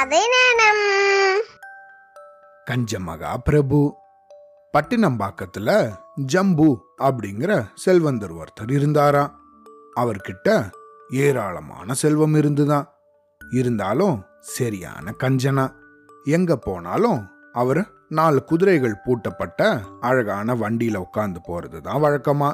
கதை 0.00 0.18
நேரம் 0.18 0.82
கஞ்சமகா 2.66 3.36
பிரபு 3.36 3.94
பட்டினம்பாக்கத்துல 4.78 5.92
ஜம்பு 6.16 6.78
அப்படிங்கிற 6.98 7.66
செல்வந்தர் 7.74 8.34
ஒருத்தர் 8.34 8.68
இருந்தாரா? 8.68 9.30
அவர்கிட்ட 10.00 10.70
ஏராளமான 11.10 11.94
செல்வம் 11.94 12.34
இருந்துதான் 12.34 12.88
இருந்தாலும் 13.50 14.22
சரியான 14.40 15.14
கஞ்சனா. 15.22 15.72
எங்க 16.24 16.56
போனாலும் 16.56 17.26
அவர் 17.52 17.90
நாலு 18.08 18.44
குதிரைகள் 18.44 19.02
பூட்டப்பட்ட 19.06 19.80
அழகான 20.00 20.54
வண்டியில 20.54 21.04
உட்காந்து 21.04 21.38
போறது 21.48 21.80
தான் 21.80 22.02
வழக்கமா. 22.02 22.52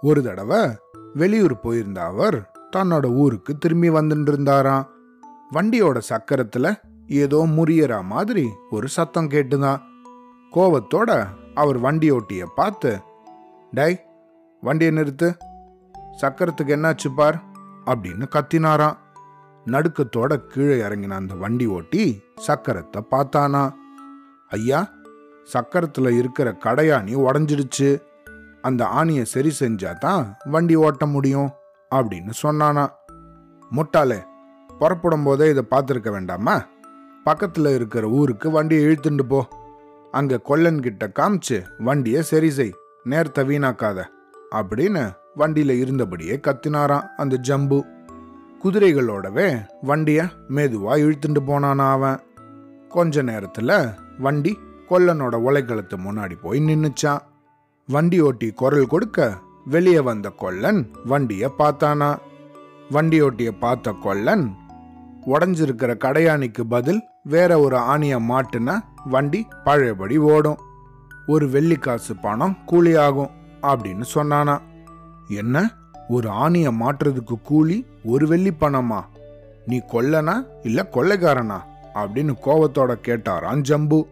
ஒரு 0.00 0.22
தடவை 0.22 0.76
வெளியூர் 1.14 1.60
போயிருந்த 1.60 2.02
அவர் 2.02 2.50
தன்னோட 2.76 3.06
ஊருக்கு 3.14 3.58
திரும்பி 3.58 3.90
வந்துட்டு 3.90 4.28
இருந்தாராம் 4.28 4.91
வண்டியோட 5.52 6.00
சக்கரத்துல 6.08 6.74
ஏதோ 7.06 7.36
முறியற 7.36 8.02
மாதிரி 8.02 8.48
ஒரு 8.70 8.88
சத்தம் 8.88 9.28
கேட்டுதான். 9.28 9.80
கோவத்தோட 10.52 11.26
அவர் 11.54 11.80
வண்டியோட்டிய 11.80 12.46
பார்த்து 12.54 13.00
டை 13.70 14.00
வண்டியை 14.60 14.94
நிறுத்து. 14.94 15.36
சக்கரத்துக்கு 16.22 16.66
என்னாச்சு 16.66 17.14
பார்? 17.16 17.42
அப்படின்னு 17.86 18.24
கத்தினாராம். 18.34 18.96
நடுக்கத்தோட 19.66 20.36
கீழே 20.36 20.82
இறங்கின 20.82 21.10
அந்த 21.10 21.34
வண்டி 21.34 21.66
ஓட்டி 21.66 22.22
சக்கரத்தை 22.46 23.00
பார்த்தானா. 23.10 23.72
ஐயா 24.48 24.88
சக்கரத்துல 25.52 26.16
இருக்கிற 26.16 26.56
கடையாணி 26.64 27.14
உடஞ்சிடுச்சு. 27.14 28.00
அந்த 28.62 28.84
ஆணியை 28.84 29.22
சரி 29.22 29.52
செஞ்சா 29.60 29.98
தான் 29.98 30.36
வண்டி 30.44 30.74
ஓட்ட 30.74 31.06
முடியும் 31.06 31.50
அப்படின்னு 31.90 32.30
சொன்னானா. 32.42 32.88
முட்டாளே 33.76 34.30
புறப்படும் 34.82 35.26
போதே 35.26 35.46
இதை 35.48 35.64
பார்த்துருக்க 35.70 36.10
வேண்டாமா? 36.10 36.54
பக்கத்தில் 37.26 37.68
இருக்கிற 37.74 38.04
ஊருக்கு 38.18 38.50
வண்டியை 38.50 38.84
இழுத்துண்டு 38.84 39.24
போ. 39.32 39.40
அங்கே 40.14 40.36
கொல்லன்கிட்ட 40.48 41.04
காமிச்சு 41.18 41.58
வண்டியை 41.78 42.22
சரி 42.30 42.50
செய் 42.50 42.72
நேரத்தை 43.04 43.42
வீணாக்காத 43.44 43.98
அப்படின்னு 44.54 45.02
வண்டியில் 45.34 45.74
இருந்தபடியே 45.82 46.34
கத்தினாராம் 46.46 47.06
அந்த 47.16 47.34
ஜம்பு. 47.48 47.78
குதிரைகளோடவே 48.62 49.46
வண்டியை 49.82 50.24
மெதுவாக 50.48 51.02
இழுத்துட்டு 51.04 51.40
போனானா 51.46 51.86
அவன். 51.90 52.18
கொஞ்ச 52.88 53.22
நேரத்தில் 53.22 53.74
வண்டி 54.18 54.52
கொல்லனோட 54.90 55.34
உலைக்களத்து 55.48 55.96
முன்னாடி 56.06 56.36
போய் 56.42 56.60
நின்றுச்சான் 56.68 57.22
வண்டி 57.88 58.18
ஓட்டி 58.20 58.48
குரல் 58.60 58.86
கொடுக்க 58.86 59.20
வெளியே 59.74 60.00
வந்த 60.10 60.28
கொல்லன் 60.42 60.82
வண்டியை 61.04 61.48
பார்த்தானா. 61.58 62.10
வண்டி 62.90 63.18
ஓட்டிய 63.26 63.50
பார்த்த 63.64 63.94
கொல்லன் 64.04 64.44
உடஞ்சிருக்கிற 65.26 65.96
கடையாணிக்கு 65.96 66.60
பதில் 66.68 67.02
வேற 67.24 67.58
ஒரு 67.58 67.76
ஆணிய 67.76 68.18
மாட்டுனா 68.18 68.78
வண்டி 69.04 69.46
பழையபடி 69.64 70.18
ஓடும். 70.18 70.58
ஒரு 71.26 71.50
வெள்ளி 71.50 71.74
காசு 71.74 72.16
பணம் 72.16 72.56
கூலி 72.66 72.94
ஆகும் 72.94 73.30
அப்படின்னு 73.62 74.04
சொன்னானா. 74.14 74.58
என்ன? 75.28 75.70
ஒரு 76.08 76.28
ஆணிய 76.28 76.70
மாற்றுறதுக்கு 76.70 77.40
கூலி 77.42 77.86
ஒரு 78.04 78.26
வெள்ளி 78.26 78.52
பணமா? 78.60 79.00
நீ 79.66 79.80
கொல்லனா 79.92 80.46
இல்ல 80.62 80.88
கொள்ளைக்காரனா? 80.92 81.58
அப்படின்னு 81.94 82.34
கோவத்தோட 82.44 82.94
கேட்டாராம் 83.06 83.62
ஜம்பு. 83.68 84.06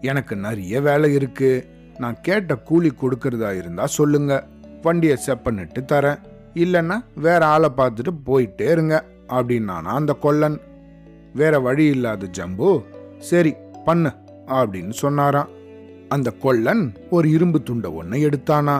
எனக்கு 0.00 0.36
நிறைய 0.36 0.80
வேலை 0.80 1.14
இருக்கு. 1.14 1.66
நான் 1.98 2.16
கேட்ட 2.22 2.56
கூலி 2.56 2.92
கொடுக்கறதா 3.00 3.56
இருந்தா 3.56 3.86
சொல்லுங்க. 3.86 4.46
வண்டியை 4.82 5.18
செப்பனிட்டு 5.26 5.78
தரேன். 5.78 6.18
இல்லைன்னா 6.54 7.04
வேற 7.14 7.46
ஆளை 7.46 7.70
பார்த்துட்டு 7.76 8.08
போயிட்டே 8.26 8.70
இருங்க. 8.70 9.04
அப்படின்னானா 9.36 9.92
அந்த 10.00 10.12
கொல்லன் 10.24 10.58
வேற 11.32 11.60
வழி 11.60 11.84
இல்லாத 11.86 12.26
ஜம்பு 12.38 12.70
சரி 13.30 13.52
பண்ணு 13.84 14.10
அப்படின்னு 14.58 14.94
சொன்னாராம். 15.02 15.50
அந்த 16.08 16.28
கொல்லன் 16.44 16.84
ஒரு 17.10 17.26
இரும்பு 17.30 17.62
துண்டை 17.62 17.90
ஒன்று 18.00 18.18
எடுத்தானா 18.28 18.74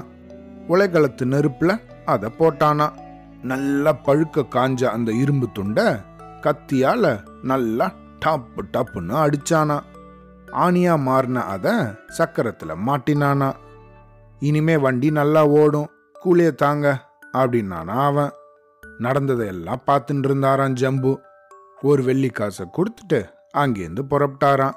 உலைக்களத்து 0.68 1.24
நெருப்புல 1.34 1.72
அதை 2.04 2.28
போட்டானா. 2.38 2.86
நல்லா 3.50 3.92
பழுக்க 4.06 4.44
காஞ்ச 4.54 4.82
அந்த 4.96 5.10
இரும்பு 5.22 5.46
துண்டை 5.52 5.86
கத்தியால 6.44 7.04
நல்லா 7.42 7.86
டப்பு 8.24 8.62
டப்புன்னு 8.74 9.14
அடிச்சானா. 9.24 9.78
ஆணியா 10.64 10.94
மாறின 11.06 11.44
அத 11.54 11.66
சக்கரத்துல 12.18 12.72
மாட்டினானா. 12.86 13.48
இனிமே 14.40 14.76
வண்டி 14.76 15.10
நல்லா 15.10 15.42
ஓடும் 15.60 15.90
கூலிய 16.22 16.50
தாங்க 16.62 16.86
அப்படின்னானா 17.32 17.96
அவன். 18.08 18.32
நடந்ததை 18.98 19.46
எல்லாம் 19.46 19.82
பார்த்துட்டு 19.86 20.24
இருந்தாராம் 20.24 20.72
ஜம்பு. 20.72 21.18
ஒரு 21.82 22.02
வெள்ளி 22.02 22.28
காசை 22.28 22.66
கொடுத்துட்டு 22.72 23.28
அங்கேருந்து 23.56 24.00
புறப்பட்டாராம். 24.10 24.72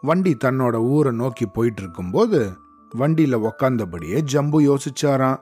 வண்டி 0.00 0.36
தன்னோட 0.44 0.74
ஊரை 0.74 1.12
நோக்கி 1.12 1.46
போயிட்டு 1.46 1.82
இருக்கும்போது 1.82 2.52
வண்டியில 2.98 3.50
உக்காந்தபடியே 3.50 4.20
ஜம்பு 4.20 4.60
யோசிச்சாராம். 4.60 5.40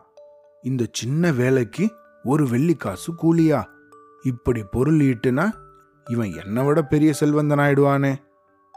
இந்த 0.63 0.87
சின்ன 0.93 1.33
வேலைக்கு 1.33 1.95
ஒரு 2.25 2.49
வெள்ளி 2.49 2.75
காசு 2.75 3.13
கூலியா? 3.13 3.65
இப்படி 4.23 4.63
பொருள் 4.71 4.97
ஈட்டுனா 4.97 5.53
இவன் 6.11 6.33
என்னை 6.45 6.65
விட 6.65 6.83
பெரிய 6.83 7.13
செல்வந்தன் 7.13 7.59
ஆயிடுவானே 7.59 8.15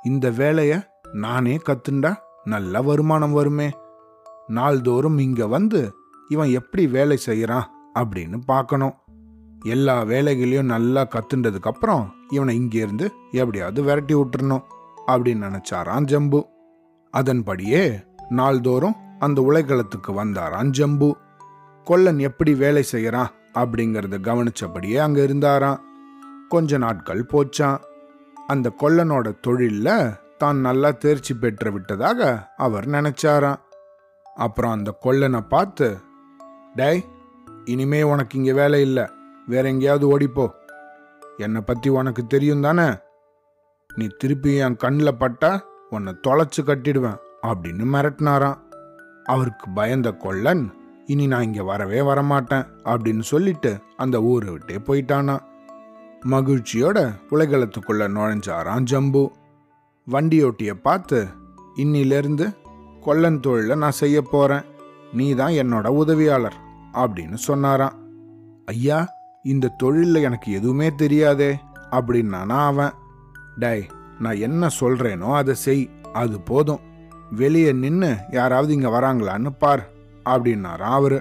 இந்த 0.06 0.29
வேலைய 0.29 0.89
நானே 1.13 1.57
கத்துண்டா 1.57 2.16
நல்ல 2.44 2.81
வருமானம் 2.81 3.31
வருமே. 3.31 3.69
நாள்தோறும் 4.47 5.17
இங்க 5.17 5.47
வந்து 5.47 5.94
இவன் 6.27 6.50
எப்படி 6.50 6.88
வேலை 6.88 7.17
செய்யறான் 7.25 7.63
அப்படின்னு 8.00 8.38
பார்க்கணும். 8.45 8.95
எல்லா 9.66 10.03
வேலைகளையும் 10.03 10.66
நல்லா 10.66 11.03
கத்துண்டதுக்கு 11.03 11.69
அப்புறம் 11.72 12.16
இவனை 12.29 12.59
இங்கேருந்து 12.59 13.09
எப்படியாவது 13.31 13.84
விரட்டி 13.84 14.16
விட்டுறணும் 14.16 14.63
அப்படின்னு 15.07 15.45
நினைச்சாராம் 15.47 16.03
ஜம்பு. 16.03 16.45
அதன்படியே 17.12 18.00
நாள்தோறும் 18.29 18.95
அந்த 19.19 19.41
உலைக்களத்துக்கு 19.41 20.07
வந்தாராம் 20.07 20.69
ஜம்பு. 20.69 21.16
கொல்லன் 21.84 22.19
எப்படி 22.19 22.53
வேலை 22.53 22.84
செய்யறான் 22.91 23.34
அப்படிங்கறத 23.53 24.16
கவனிச்சபடியே 24.19 24.97
அங்க 24.97 25.23
இருந்தாராம். 25.23 25.81
கொஞ்ச 26.50 26.78
நாட்கள் 26.78 27.29
போச்சான் 27.34 27.78
அந்த 28.47 28.74
கொல்லனோட 28.81 29.35
தொழில்ல 29.47 30.18
தான் 30.38 30.57
நல்லா 30.57 30.91
தேர்ச்சி 30.91 31.34
பெற்று 31.34 31.72
விட்டதாக 31.72 32.47
அவர் 32.57 32.88
நினைச்சாராம். 32.88 33.59
அப்புறம் 34.35 34.72
அந்த 34.72 34.97
கொல்லனை 35.01 35.39
பார்த்து 35.39 35.97
டேய் 36.75 37.03
இனிமே 37.66 38.03
உனக்கு 38.03 38.38
இங்க 38.38 38.53
வேலை 38.53 38.81
இல்லை. 38.81 39.09
வேற 39.47 39.67
எங்கேயாவது 39.67 40.05
ஓடிப்போ. 40.13 40.45
என்னை 41.37 41.61
பற்றி 41.61 41.89
உனக்கு 41.89 42.27
தெரியும் 42.27 42.61
தானே? 42.61 42.87
நீ 43.95 44.07
திருப்பி 44.17 44.55
என் 44.55 44.75
கண்ணில் 44.75 45.19
பட்டா 45.19 45.65
உன்னை 45.89 46.13
தொலைச்சு 46.27 46.61
கட்டிடுவேன் 46.61 47.19
அப்படின்னு 47.41 47.85
மிரட்டினாராம். 47.93 48.59
அவருக்கு 49.23 49.67
பயந்த 49.75 50.11
கொல்லன் 50.11 50.63
இனி 51.05 51.27
நான் 51.27 51.43
இங்கே 51.43 51.61
வரவே 51.61 51.99
வரமாட்டேன் 51.99 52.65
அப்படின்னு 52.83 53.19
சொல்லிட்டு 53.19 53.71
அந்த 53.97 54.21
ஊரை 54.21 54.49
விட்டே 54.49 54.77
போயிட்டானா 54.77 55.35
மகிழ்ச்சியோட 56.29 56.97
உலகளத்துக்குள்ள 57.31 58.05
நுழைஞ்சாராம் 58.15 58.87
ஜம்பு. 58.91 59.23
வண்டியோட்டிய 60.07 60.73
பார்த்து 60.73 61.27
இன்னிலிருந்து 61.75 62.45
கொல்லன் 63.01 63.39
தொழில 63.39 63.75
நான் 63.75 63.99
செய்ய 64.03 64.21
போறேன். 64.21 64.65
நீ 65.13 65.33
தான் 65.33 65.51
என்னோட 65.51 65.87
உதவியாளர் 65.87 66.57
அப்படின்னு 66.93 67.33
சொன்னாராம். 67.33 67.95
ஐயா 68.65 68.99
இந்த 69.47 69.73
தொழிலில் 69.77 70.25
எனக்கு 70.27 70.49
எதுவுமே 70.51 70.87
தெரியாதே 70.95 71.51
அப்படின்னானா 71.91 72.57
அவன். 72.65 72.93
டை 73.59 73.79
நான் 74.19 74.43
என்ன 74.47 74.67
சொல்கிறேனோ 74.79 75.29
அதை 75.33 75.53
செய் 75.65 75.83
அது 76.13 76.37
போதும். 76.39 76.83
வெளியே 77.31 77.71
நின்று 77.71 78.11
யாராவது 78.31 78.73
இங்கே 78.73 78.87
வராங்களான்னு 78.87 79.51
பார் 79.59 79.83
அப்படின்னாரா 80.25 80.89
அவர். 80.99 81.17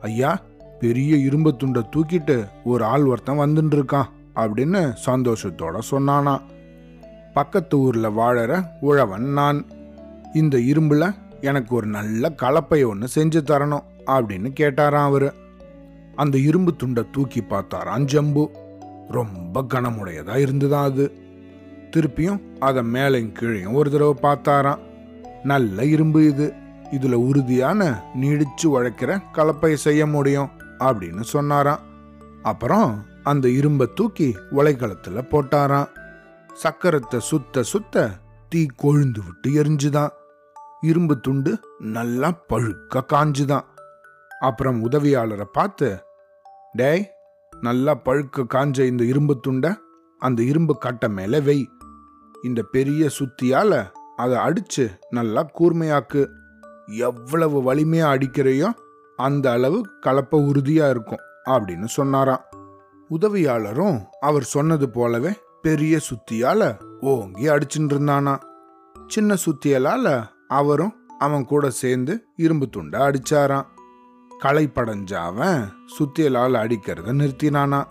ஐயா 0.00 0.32
பெரிய 0.80 1.16
இரும்பு 1.16 1.50
துண்டை 1.56 1.82
தூக்கிட்டு 1.96 2.36
ஒரு 2.64 2.84
ஆள் 2.84 3.04
ஒருத்தன் 3.04 3.38
வந்துட்டு 3.38 3.76
இருக்கான் 3.78 4.10
அப்படின்னு 4.34 4.80
சந்தோஷத்தோட 5.06 5.78
சொன்னானா. 5.90 6.34
பக்கத்து 7.34 7.76
ஊரில் 7.78 8.16
வாழற 8.20 8.52
உழவன் 8.80 9.28
நான். 9.32 9.60
இந்த 10.34 10.56
இரும்புல 10.72 11.04
எனக்கு 11.40 11.72
ஒரு 11.74 11.86
நல்ல 11.86 12.32
கலப்பை 12.42 12.80
ஒன்று 12.88 13.08
செஞ்சு 13.14 13.40
தரணும் 13.50 13.86
அப்படின்னு 14.06 14.50
கேட்டாராம் 14.60 15.08
அவர். 15.10 15.28
அந்த 16.20 16.38
இரும்பு 16.38 16.76
துண்டை 16.76 17.04
தூக்கி 17.12 17.40
பார்த்தார். 17.42 17.88
ஜம்பு 18.04 18.44
ரொம்ப 19.08 19.62
கனமுடையதா 19.62 20.36
இருந்துதான் 20.36 20.88
அது. 20.90 21.04
திருப்பியும் 21.90 22.40
அதை 22.58 22.82
மேலையும் 22.82 23.34
கீழையும் 23.34 23.72
ஒரு 23.72 23.90
தடவை 23.90 24.14
பார்த்தாராம். 24.22 24.80
நல்ல 25.42 25.84
இரும்பு 25.84 26.26
இது. 26.28 26.46
இதுல 26.90 27.12
உறுதியான 27.12 27.80
நீடிச்சு 28.20 28.66
உழைக்கிற 28.66 29.22
கலப்பை 29.34 29.74
செய்ய 29.74 30.06
முடியும் 30.06 30.50
அப்படின்னு 30.78 31.20
சொன்னாராம். 31.20 31.80
அப்புறம் 32.42 33.04
அந்த 33.22 33.48
இரும்பை 33.48 33.86
தூக்கி 33.94 34.28
உலைக்களத்துல 34.50 35.20
போட்டாராம். 35.30 35.88
சக்கரத்தை 36.62 37.18
சுத்த 37.18 37.62
சுத்த 37.62 38.10
தீ 38.48 38.66
கொழுந்து 38.82 39.20
விட்டு 39.26 39.50
எரிஞ்சுதான். 39.50 40.12
இரும்பு 40.80 41.20
துண்டு 41.20 41.52
நல்லா 41.78 42.30
பழுக்க 42.48 43.00
காஞ்சுதான். 43.12 43.66
அப்புறம் 44.40 44.90
உதவியாளரை 44.90 45.46
பார்த்து 45.52 45.88
டேய் 46.72 47.10
நல்லா 47.60 48.00
பழுக்க 48.04 48.44
காஞ்ச 48.54 48.86
இந்த 48.86 49.04
இரும்பு 49.04 49.40
துண்டை 49.40 49.70
அந்த 50.18 50.42
இரும்பு 50.42 50.78
கட்டை 50.78 51.08
மேலே 51.08 51.38
வெய். 51.38 51.66
இந்த 52.42 52.62
பெரிய 52.62 53.08
சுத்தியால 53.18 53.90
அதை 54.16 54.36
அடிச்சு 54.36 54.90
நல்லா 55.10 55.50
கூர்மையாக்கு. 55.58 56.26
எவ்வளவு 56.86 57.74
வலிமையா 57.74 58.06
அடிக்கிறையோ 58.14 58.70
அந்த 59.16 59.50
அளவு 59.50 59.86
கலப்பை 60.06 60.38
உறுதியா 60.50 60.90
இருக்கும் 60.90 61.24
அப்படின்னு 61.44 61.84
சொன்னாராம். 61.84 62.44
உதவியாளரும் 63.10 64.02
அவர் 64.20 64.42
சொன்னது 64.42 64.90
போலவே 64.90 65.32
பெரிய 65.62 65.98
சுத்தியால 66.10 66.80
ஓங்கி 67.00 67.48
அடிச்சுட்டு 67.48 67.94
இருந்தானா. 67.94 68.40
சின்ன 69.06 69.36
சுத்தியலால 69.46 70.24
அவரும் 70.48 70.94
அவன் 71.18 71.44
கூட 71.44 71.70
சேர்ந்து 71.70 72.24
இரும்பு 72.36 72.68
துண்டை 72.68 73.00
அடிச்சாராம். 73.00 73.66
களை 74.40 74.70
அவன் 75.18 75.72
சுத்தியலால் 75.98 76.54
அடிக்கிறத 76.54 77.12
நிறுத்தினானா. 77.12 77.84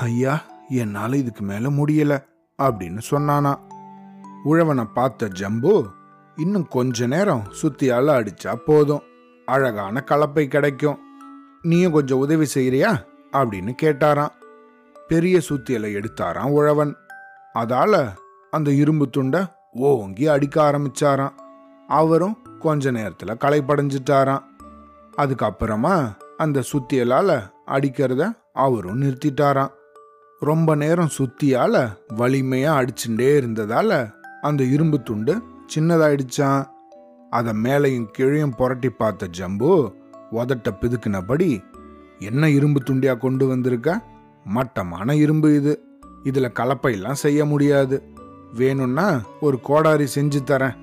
ஐயா 0.00 0.42
என்னால் 0.68 1.12
இதுக்கு 1.12 1.42
மேலே 1.42 1.66
முடியல 1.66 2.24
அப்படின்னு 2.62 3.00
சொன்னானா. 3.10 3.58
உழவனை 4.44 4.84
பார்த்த 4.84 5.28
ஜம்பு 5.28 5.86
இன்னும் 6.36 6.68
கொஞ்ச 6.68 7.06
நேரம் 7.06 7.42
சுத்தியால் 7.62 8.08
அடிச்சா 8.08 8.54
போதும். 8.54 9.02
அழகான 9.46 10.04
கலப்பை 10.06 10.46
கிடைக்கும். 10.46 10.98
நீயும் 11.62 11.92
கொஞ்சம் 11.92 12.18
உதவி 12.18 12.46
செய்கிறியா 12.54 13.04
அப்படின்னு 13.32 13.74
கேட்டாராம். 13.82 14.32
பெரிய 15.08 15.40
சுத்தியலை 15.48 15.92
எடுத்தாராம் 15.92 16.50
உழவன். 16.50 16.96
அதால 17.54 18.12
அந்த 18.50 18.70
இரும்பு 18.70 19.10
துண்டை 19.10 19.46
ஓங்கி 19.72 20.28
அடிக்க 20.28 20.70
ஆரம்பிச்சாராம். 20.70 21.32
அவரும் 21.88 22.38
கொஞ்ச 22.58 22.90
நேரத்தில் 22.90 23.34
களைப்படைஞ்சிட்டாராம். 23.34 24.42
அதுக்கப்புறமா 25.16 26.16
அந்த 26.36 26.62
சுத்தியலால் 26.72 27.42
அடிக்கிறத 27.66 28.32
அவரும் 28.52 29.02
நிறுத்திட்டாராம். 29.02 29.70
ரொம்ப 30.40 30.74
நேரம் 30.74 31.08
சுத்தியால் 31.18 31.96
வலிமையாக 32.16 32.84
அடிச்சுட்டே 32.84 33.36
இருந்ததால் 33.36 34.14
அந்த 34.40 34.64
இரும்பு 34.64 35.02
துண்டு 35.02 35.42
சின்னதாயிடுச்சான் 35.74 36.66
அதை 37.30 37.52
மேலையும் 37.52 38.08
கீழையும் 38.18 38.56
புரட்டி 38.56 38.88
பார்த்த 38.88 39.26
ஜம்பு 39.26 39.94
உதட்ட 40.32 40.68
பிதுக்கினபடி 40.80 41.62
என்ன 42.18 42.50
இரும்பு 42.50 42.82
துண்டியா 42.84 43.16
கொண்டு 43.16 43.46
வந்திருக்க? 43.46 44.02
மட்டமான 44.44 45.14
இரும்பு 45.14 45.56
இது. 45.56 45.84
இதில் 46.22 46.52
கலப்பையெல்லாம் 46.52 47.12
செய்ய 47.12 47.44
முடியாது. 47.44 48.02
வேணும்னா 48.52 49.20
ஒரு 49.40 49.60
கோடாரி 49.60 50.04
செஞ்சு 50.14 50.38
தரேன். 50.44 50.76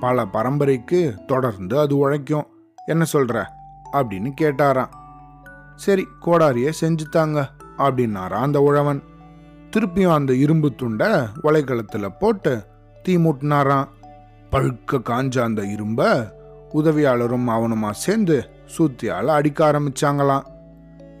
பல 0.00 0.24
பரம்பரைக்கு 0.24 1.14
தொடர்ந்து 1.26 1.78
அது 1.78 1.96
உழைக்கும். 1.96 2.46
என்ன 2.86 3.04
சொல்கிற 3.04 3.57
அப்படின்னு 3.92 4.30
கேட்டாராம். 4.40 4.88
சரி 5.76 6.06
கோடாரியை 6.26 6.72
செஞ்சுத்தாங்க 6.80 7.48
அப்படின்னாராம் 7.78 8.46
அந்த 8.46 8.60
உழவன். 8.60 9.02
திருப்பியும் 9.70 10.14
அந்த 10.14 10.34
இரும்பு 10.34 10.74
துண்டை 10.74 11.08
உலைக்களத்துல 11.42 12.08
போட்டு 12.18 12.66
தீ 13.02 13.16
மூட்டினாராம். 13.16 13.88
பழுக்க 14.50 15.00
காஞ்ச 15.08 15.40
அந்த 15.40 15.62
இரும்ப 15.62 16.02
உதவியாளரும் 16.74 17.48
அவனுமா 17.48 17.90
சேர்ந்து 17.90 18.50
சுத்தியால் 18.76 19.26
அடிக்க 19.26 19.72
ஆரம்பிச்சாங்களாம். 19.72 20.46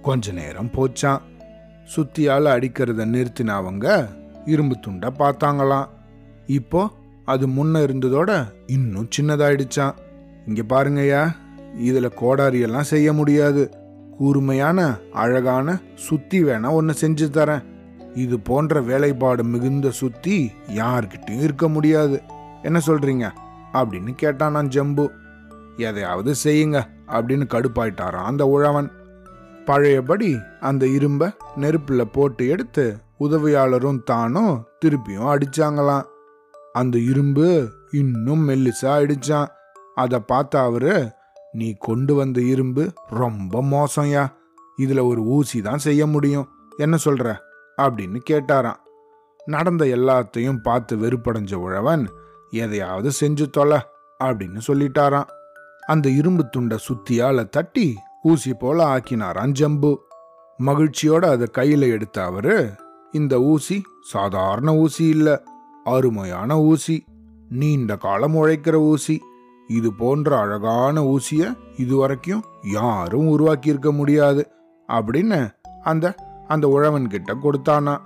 கொஞ்ச 0.02 0.32
நேரம் 0.32 0.70
போச்சான் 0.72 1.20
சுத்தியால் 1.96 2.48
அடிக்கிறத 2.54 3.04
நிறுத்தின 3.14 3.48
அவங்க 3.48 4.08
இரும்பு 4.46 4.78
துண்டை 4.80 5.10
பார்த்தாங்களாம். 5.18 5.88
இப்போ 6.46 6.90
அது 7.24 7.46
முன்ன 7.48 7.82
இருந்ததோட 7.86 8.52
இன்னும் 8.66 9.08
சின்னதாயிடுச்சான் 9.16 9.96
இங்க 10.46 10.62
பாருங்கய்யா. 10.68 11.22
இதில் 11.76 12.08
கோடாரியெல்லாம் 12.08 12.80
செய்ய 12.80 13.12
முடியாது. 13.12 13.70
கூர்மையான 14.18 14.96
அழகான 15.12 15.78
சுத்தி 15.94 16.44
வேணா 16.44 16.70
ஒன்று 16.70 16.94
செஞ்சு 17.00 17.28
தரேன். 17.30 17.64
இது 18.14 18.40
போன்ற 18.40 18.80
வேலைப்பாடு 18.80 19.44
மிகுந்த 19.44 19.90
சுத்தி 19.90 20.52
யார்கிட்டையும் 20.74 21.42
இருக்க 21.42 21.68
முடியாது. 21.68 22.22
என்ன 22.62 22.80
சொல்றீங்க? 22.86 23.30
அப்படின்னு 23.72 24.14
கேட்டான் 24.14 24.54
ஜம்பு. 24.54 25.10
எதையாவது 25.76 26.34
செய்யுங்க 26.44 26.82
அப்படின்னு 27.08 27.44
கடுப்பாயிட்டாராம் 27.48 28.24
அந்த 28.24 28.46
உழவன். 28.46 28.90
பழையபடி 29.64 30.38
அந்த 30.60 30.86
இரும்பை 30.86 31.30
நெருப்பில் 31.56 32.10
போட்டு 32.12 32.48
எடுத்து 32.48 32.96
உதவியாளரும் 33.20 34.02
தானும் 34.02 34.64
திருப்பியும் 34.84 35.36
அடிச்சாங்களாம். 35.36 36.02
அந்த 36.72 36.98
இரும்பு 36.98 37.68
இன்னும் 37.90 38.48
மெல்லிசா 38.48 38.82
அடிச்சான் 38.82 39.46
அதை 39.94 40.18
பார்த்த 40.18 40.60
அவரு 40.60 41.10
நீ 41.52 41.74
கொண்டு 41.78 42.14
வந்த 42.14 42.40
இரும்பு 42.40 42.92
ரொம்ப 43.06 43.62
மோசம்யா. 43.62 44.32
இதுல 44.78 45.06
ஒரு 45.06 45.22
ஊசி 45.22 45.62
தான் 45.62 45.78
செய்ய 45.78 46.06
முடியும். 46.06 46.48
என்ன 46.76 46.96
சொல்ற? 47.04 47.36
அப்படின்னு 47.76 48.20
கேட்டாராம். 48.30 48.76
நடந்த 49.44 49.84
எல்லாத்தையும் 49.84 50.62
பார்த்து 50.62 50.96
வெறுப்படைஞ்ச 50.96 51.54
உழவன் 51.54 52.08
எதையாவது 52.50 53.10
செஞ்சு 53.20 53.50
தொலை 53.50 53.78
அப்படின்னு 54.24 54.60
சொல்லிட்டாராம். 54.66 55.26
அந்த 55.86 56.08
இரும்பு 56.08 56.48
துண்டை 56.48 56.78
சுத்தியால 56.88 57.48
தட்டி 57.48 57.96
ஊசி 58.22 58.54
போல 58.54 58.96
ஆக்கினாராம் 58.96 59.50
ஜம்பு. 59.50 59.98
மகிழ்ச்சியோட 60.58 61.24
அதை 61.24 61.46
கையில 61.58 61.80
எடுத்த 61.80 62.24
அவரு 62.24 62.70
இந்த 63.12 63.40
ஊசி 63.40 63.82
சாதாரண 64.02 64.76
ஊசி 64.76 65.04
இல்ல 65.04 65.42
அருமையான 65.84 66.58
ஊசி 66.58 67.04
நீண்ட 67.48 67.96
காலம் 67.96 68.34
உழைக்கிற 68.34 68.74
ஊசி 68.74 69.22
இது 69.68 69.92
போன்ற 69.92 70.38
அழகான 70.38 71.02
ஊசிய 71.02 71.58
இதுவரைக்கும் 71.76 72.44
யாரும் 72.72 73.28
உருவாக்கி 73.28 73.68
இருக்க 73.68 73.92
முடியாது 73.92 74.50
அப்படின்னு 74.88 75.50
அந்த 75.82 76.14
அந்த 76.48 76.68
உழவன் 76.68 77.06
கிட்ட 77.06 77.34
கொடுத்தானா. 77.34 77.98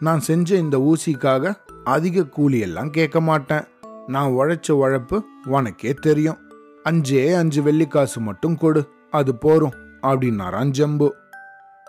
நான் 0.00 0.20
செஞ்ச 0.20 0.56
இந்த 0.56 0.76
ஊசிக்காக 0.78 1.54
அதிக 1.84 2.20
கூலியெல்லாம் 2.20 2.90
கேட்க 2.90 3.20
மாட்டேன். 3.20 3.64
நான் 4.06 4.30
உழைச்ச 4.30 4.70
உழைப்பு 4.70 5.24
உனக்கே 5.44 5.92
தெரியும். 5.92 6.38
அஞ்சே 6.84 7.34
அஞ்சு 7.34 7.62
வெள்ளிக்காசு 7.62 8.18
மட்டும் 8.20 8.56
கொடு. 8.56 8.88
அது 9.10 9.34
போரும் 9.34 9.72
அப்படின்னாரான் 10.02 10.72
ஜம்பு. 10.78 11.08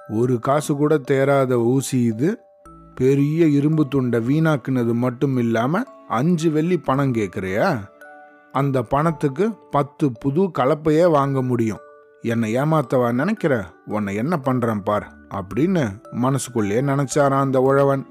ஒரு 0.09 0.39
காசு 0.39 0.75
கூட 0.75 0.97
தேராத 0.97 1.51
ஊசி 1.51 2.01
இது 2.01 2.37
பெரிய 2.95 3.47
இரும்பு 3.47 3.87
துண்டை 3.87 4.19
வீணாக்குனது 4.19 4.93
மட்டும் 4.93 5.37
இல்லாம 5.37 5.83
அஞ்சு 6.07 6.51
வெள்ளி 6.51 6.79
பணம் 6.79 7.13
கேட்குறியா? 7.13 7.89
அந்த 8.51 8.81
பணத்துக்கு 8.81 9.53
பத்து 9.71 10.11
புது 10.11 10.41
கலப்பையே 10.41 11.11
வாங்க 11.11 11.41
முடியும். 11.41 11.77
என்னை 12.21 12.55
ஏமாத்தவா 12.55 13.13
நினைக்கிற? 13.13 13.65
உன்னை 13.85 14.15
என்ன 14.15 14.37
பண்றேன் 14.37 14.83
பார் 14.83 15.13
அப்படின்னு 15.33 16.01
மனசுக்குள்ளே 16.21 16.81
நினைச்சாரான் 16.81 17.39
அந்த 17.39 17.61
உழவன். 17.61 18.05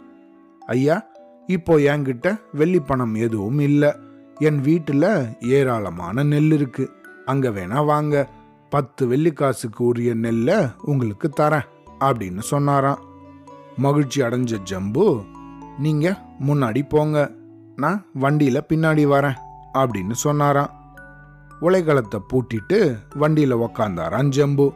ஐயா 0.67 1.05
இப்போ 1.47 1.77
என்கிட்ட 1.77 2.41
வெள்ளி 2.53 2.81
பணம் 2.81 3.15
எதுவும் 3.15 3.59
இல்லை. 3.59 3.93
என் 4.39 4.61
வீட்டில் 4.61 5.27
ஏராளமான 5.41 6.23
நெல் 6.23 6.53
இருக்கு. 6.53 6.91
அங்க 7.25 7.49
வேணா 7.49 7.85
வாங்க. 7.85 8.29
பத்து 8.71 9.07
வெள்ளிக்காசுக்கு 9.07 9.79
உரிய 9.79 10.15
நெல்லை 10.15 10.57
உங்களுக்கு 10.85 11.31
தரேன் 11.41 11.69
அப்படின்னு 12.01 12.39
சொன்னாராம். 12.39 12.99
மகிழ்ச்சி 13.77 14.23
அடைஞ்ச 14.23 14.59
ஜம்பு 14.63 15.25
நீங்க 15.79 16.21
முன்னாடி 16.47 16.89
போங்க. 16.89 17.31
நான் 17.77 18.07
வண்டியில 18.21 18.61
பின்னாடி 18.69 19.07
வரேன். 19.07 19.37
அப்படின்னு 19.75 20.13
சொன்னாராம். 20.13 20.71
உலைக்களத்தை 21.61 22.19
பூட்டிட்டு 22.33 22.97
வண்டியில் 23.15 23.55
உக்காந்தாராம் 23.55 24.29
ஜம்பு 24.29 24.73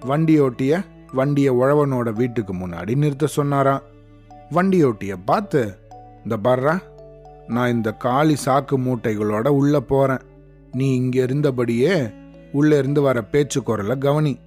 வண்டியோட்டிய 0.00 0.84
வண்டிய 1.12 1.52
உழவனோட 1.52 2.12
வீட்டுக்கு 2.12 2.54
முன்னாடி 2.54 2.96
நிறுத்த 2.96 3.26
சொன்னாராம். 3.26 3.82
வண்டியோட்டிய 4.50 5.14
பார்த்து 5.24 5.78
இந்த 6.24 6.36
பர்றா 6.44 6.82
நான் 7.46 7.70
இந்த 7.70 7.92
காலி 7.92 8.36
சாக்கு 8.44 8.76
மூட்டைகளோட 8.76 9.48
உள்ள 9.48 9.80
போறேன். 9.80 10.20
நீ 10.72 10.94
இங்க 10.94 11.24
இருந்தபடியே 11.24 12.12
உள்ள 12.52 12.78
இருந்து 12.78 13.02
வர 13.02 13.22
பேச்சு 13.22 13.62
குரலை 13.62 13.98
கவனி. 13.98 14.38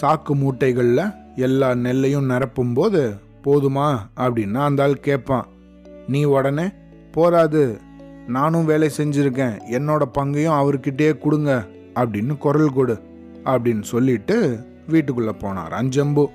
சாக்கு 0.00 0.34
மூட்டைகளில் 0.34 1.14
எல்லா 1.36 1.70
நெல்லையும் 1.70 2.30
நிரப்பும் 2.30 2.74
போது 2.74 3.14
போதுமா? 3.44 3.98
அப்படின்னு 4.16 4.54
அந்த 4.54 4.82
ஆள் 4.82 5.00
கேட்பான் 5.00 5.46
நீ 6.08 6.24
உடனே 6.24 6.70
போராது 7.12 7.80
நானும் 8.26 8.64
வேலை 8.64 8.90
செஞ்சுருக்கேன். 8.96 9.60
என்னோட 9.70 10.02
பங்கையும் 10.02 10.54
அவர்கிட்டயே 10.54 11.18
கொடுங்க. 11.18 11.66
அப்படின்னு 11.94 12.38
குரல் 12.38 12.72
கொடு. 12.72 13.00
அப்படின்னு 13.44 13.82
சொல்லிட்டு 13.82 14.58
வீட்டுக்குள்ளே 14.88 15.30
போனார் 15.30 15.70
அஞ்சம்பு. 15.70 16.28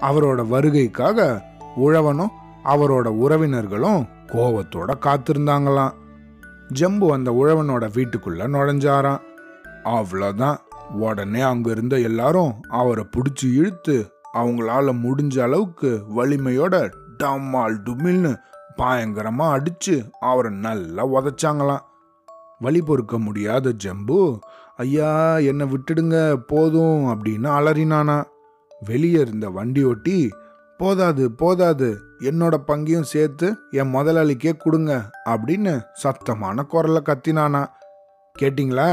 அவரோட 0.00 0.46
வருகைக்காக 0.46 1.40
உழவனும் 1.76 2.30
அவரோட 2.64 3.06
உறவினர்களும் 3.06 4.06
கோவத்தோட 4.26 4.92
காத்திருந்தாங்களாம். 5.00 5.90
ஜம்பு 6.68 7.12
அந்த 7.12 7.30
உழவனோட 7.30 7.88
வீட்டுக்குள்ள 7.88 8.48
நுழைஞ்சாராம். 8.48 9.20
அவ்வளோதான் 9.84 10.56
உடனே 10.92 11.40
அங்கே 11.40 11.70
இருந்த 11.70 11.98
எல்லாரும் 11.98 12.54
அவரை 12.68 13.04
பிடிச்சி 13.16 13.54
இழுத்து 13.54 14.12
அவங்களால 14.34 14.92
முடிஞ்ச 14.92 15.40
அளவுக்கு 15.40 16.02
வலிமையோட 16.16 16.90
டம்மால் 17.22 17.76
டுமில்னு 17.84 18.36
பயங்கரமாக 18.80 19.54
அடிச்சு 19.56 19.94
அவரை 20.28 20.50
நல்லா 20.66 21.02
உதைச்சாங்களாம். 21.16 21.84
வழி 22.58 22.80
பொறுக்க 22.82 23.18
முடியாத 23.18 23.72
ஜம்பு 23.84 24.18
ஐயா 24.76 25.10
என்னை 25.48 25.64
விட்டுடுங்க 25.72 26.16
போதும் 26.50 27.02
அப்படின்னு 27.06 27.48
அலறினானா. 27.58 28.16
வெளியே 28.88 29.20
இருந்த 29.20 29.46
வண்டி 29.56 29.82
ஓட்டி 29.84 30.18
போதாது 30.78 31.24
போதாது 31.32 31.88
என்னோட 32.28 32.54
பங்கையும் 32.68 33.10
சேர்த்து 33.12 33.46
என் 33.78 33.92
முதலாளிக்கே 33.94 34.52
கொடுங்க 34.56 34.92
அப்படின்னு 35.32 35.74
சத்தமான 36.02 36.64
குரலை 36.72 37.02
கத்தினானா. 37.04 37.62
கேட்டிங்களா? 38.38 38.90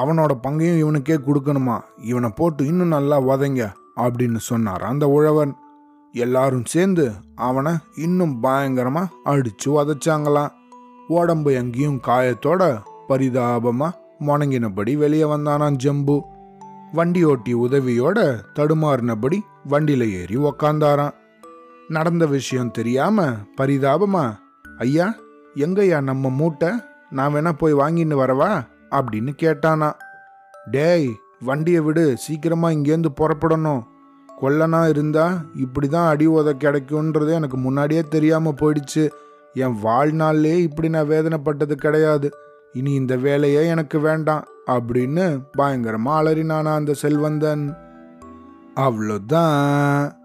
அவனோட 0.00 0.32
பங்கையும் 0.42 0.82
இவனுக்கே 0.82 1.16
கொடுக்கணுமா? 1.26 1.76
இவனை 2.10 2.30
போட்டு 2.36 2.62
இன்னும் 2.66 2.94
நல்லா 2.96 3.16
உதைங்க 3.30 3.64
அப்படின்னு 3.96 4.40
சொன்னாரான் 4.50 4.94
அந்த 4.94 5.08
உழவன். 5.16 5.52
எல்லாரும் 6.12 6.64
சேர்ந்து 6.64 7.12
அவனை 7.34 7.72
இன்னும் 7.96 8.42
பயங்கரமா 8.42 9.06
அடிச்சு 9.24 9.66
உதைச்சாங்களாம். 9.66 10.50
உடம்பு 11.08 11.52
எங்கேயும் 11.52 12.00
காயத்தோட 12.06 12.82
பரிதாபமா 13.08 13.90
முணங்கினபடி 14.20 14.96
வெளியே 14.96 15.22
வந்தானாம் 15.22 15.76
ஜம்பு. 15.76 16.20
வண்டி 16.92 17.24
ஓட்டி 17.24 17.54
உதவியோட 17.54 18.40
தடுமாறினபடி 18.54 19.38
வண்டியில 19.68 20.10
ஏறி 20.10 20.36
உக்காந்தாராம். 20.36 21.10
நடந்த 21.88 22.26
விஷயம் 22.26 22.70
தெரியாம 22.70 23.26
பரிதாபமா 23.60 24.36
ஐயா 24.78 25.14
எங்கய்யா 25.54 26.00
நம்ம 26.00 26.30
மூட்டை? 26.30 26.68
நான் 27.10 27.34
வேணா 27.34 27.52
போய் 27.52 27.74
வாங்கின்னு 27.74 28.16
வரவா? 28.16 28.66
அப்படின்னு 28.90 29.32
கேட்டானா 29.42 29.92
டேய் 30.70 31.14
வண்டியை 31.40 31.80
விடு 31.80 32.16
சீக்கிரமா 32.16 32.68
இங்கேருந்து 32.68 33.06
புறப்படணும். 33.20 33.82
கொல்லனா 34.40 34.88
இருந்தா 34.88 35.32
இப்படிதான் 35.56 36.06
அடி 36.06 36.28
உத 36.28 36.52
கிடைக்கும்ன்றது 36.58 37.32
எனக்கு 37.32 37.56
முன்னாடியே 37.56 38.02
தெரியாம 38.08 38.54
போயிடுச்சு. 38.60 39.08
என் 39.52 39.76
வாழ்நாள்லே 39.82 40.56
இப்படி 40.56 40.88
நான் 40.88 41.08
வேதனைப்பட்டது 41.08 41.72
கிடையாது. 41.72 42.30
இனி 42.72 42.92
இந்த 42.92 43.16
வேலையே 43.16 43.66
எனக்கு 43.66 43.98
வேண்டாம் 43.98 44.44
அப்படின்னு 44.66 45.40
பயங்கரமா 45.58 46.08
அலறினானா 46.08 46.74
அந்த 46.74 46.94
செல்வந்தன். 46.94 47.76
அவ்வளோதான் 48.76 50.17